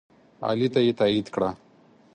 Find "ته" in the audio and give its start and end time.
0.73-0.79